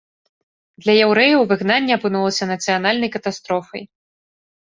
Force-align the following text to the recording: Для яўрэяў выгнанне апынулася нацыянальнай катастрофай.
Для 0.85 0.93
яўрэяў 1.07 1.41
выгнанне 1.51 1.93
апынулася 1.99 2.47
нацыянальнай 2.53 3.13
катастрофай. 3.17 3.83